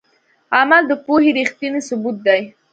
عمل 0.57 0.83
د 0.87 0.91
پوهې 1.05 1.29
ریښتینی 1.37 1.81
ثبوت 1.87 2.17
دی. 2.27 2.41